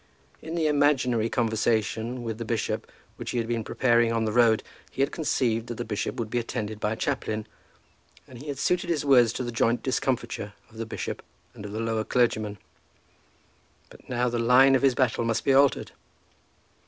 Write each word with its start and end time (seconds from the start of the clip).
In 0.41 0.55
the 0.55 0.65
imaginary 0.65 1.29
conversation 1.29 2.23
with 2.23 2.39
the 2.39 2.43
bishop 2.43 2.91
which 3.17 3.29
he 3.29 3.37
had 3.37 3.47
been 3.47 3.63
preparing 3.63 4.11
on 4.11 4.25
the 4.25 4.31
road, 4.31 4.63
he 4.89 5.03
had 5.03 5.11
conceived 5.11 5.67
that 5.67 5.75
the 5.75 5.85
bishop 5.85 6.15
would 6.15 6.31
be 6.31 6.39
attended 6.39 6.79
by 6.79 6.93
a 6.93 6.95
chaplain, 6.95 7.45
and 8.27 8.39
he 8.39 8.47
had 8.47 8.57
suited 8.57 8.89
his 8.89 9.05
words 9.05 9.31
to 9.33 9.43
the 9.43 9.51
joint 9.51 9.83
discomfiture 9.83 10.53
of 10.71 10.77
the 10.77 10.87
bishop 10.87 11.21
and 11.53 11.67
of 11.67 11.71
the 11.71 11.79
lower 11.79 12.03
clergyman; 12.03 12.57
but 13.91 14.09
now 14.09 14.27
the 14.27 14.39
line 14.39 14.73
of 14.73 14.81
his 14.81 14.95
battle 14.95 15.23
must 15.23 15.43
be 15.45 15.53
altered. 15.53 15.91